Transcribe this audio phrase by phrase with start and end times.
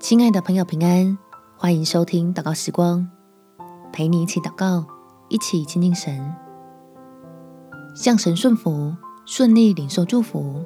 [0.00, 1.18] 亲爱的朋友，平安！
[1.58, 3.06] 欢迎收听祷告时光，
[3.92, 4.86] 陪你一起祷告，
[5.28, 6.34] 一起亲近神，
[7.94, 10.64] 向神顺服，顺利领受祝福。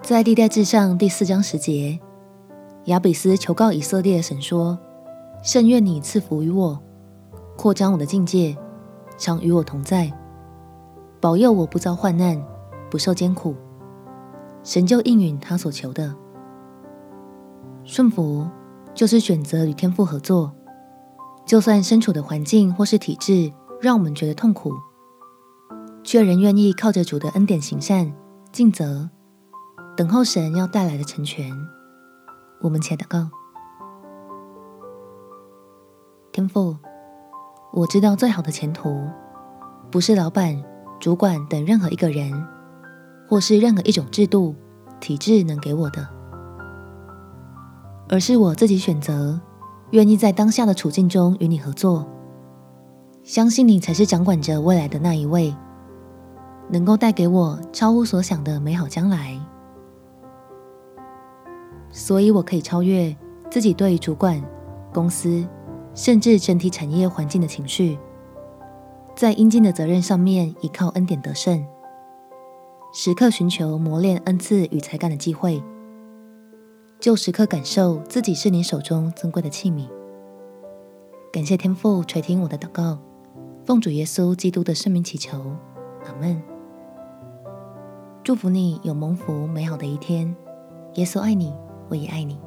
[0.00, 2.00] 在历代志上第四章十节，
[2.86, 4.78] 亚比斯求告以色列神说
[5.44, 6.82] ：“甚愿你赐福于我，
[7.58, 8.56] 扩张我的境界，
[9.18, 10.10] 常与我同在，
[11.20, 12.42] 保佑我不遭患难，
[12.90, 13.54] 不受艰苦。”
[14.64, 16.23] 神就应允他所求的。
[17.94, 18.44] 顺服
[18.92, 20.52] 就是选择与天赋合作，
[21.46, 24.72] 就算身处的环境或是体制让我们觉得痛苦，
[26.02, 28.12] 却仍愿意靠着主的恩典行善、
[28.50, 29.08] 尽责，
[29.96, 31.48] 等候神要带来的成全。
[32.62, 33.30] 我们且祷告：
[36.32, 36.76] 天赋，
[37.72, 39.08] 我知道最好的前途，
[39.92, 40.60] 不是老板、
[40.98, 42.44] 主管等任何一个人，
[43.28, 44.56] 或是任何一种制度、
[44.98, 46.13] 体制能给我的。
[48.14, 49.40] 而是我自己选择，
[49.90, 52.06] 愿意在当下的处境中与你合作，
[53.24, 55.52] 相信你才是掌管着未来的那一位，
[56.70, 59.36] 能够带给我超乎所想的美好将来。
[61.90, 63.12] 所以我可以超越
[63.50, 64.40] 自己对于主管、
[64.92, 65.44] 公司，
[65.92, 67.98] 甚至整体产业环境的情绪，
[69.16, 71.66] 在应尽的责任上面依靠恩典得胜，
[72.92, 75.60] 时刻寻求磨练恩赐与才干的机会。
[77.04, 79.86] 就时刻感受自己是你手中尊贵的器皿。
[81.30, 82.98] 感谢天父垂听我的祷告，
[83.66, 85.38] 奉主耶稣基督的圣名祈求，
[86.06, 86.42] 阿门。
[88.22, 90.34] 祝福你有蒙福美好的一天。
[90.94, 91.54] 耶稣爱你，
[91.90, 92.40] 我也爱你。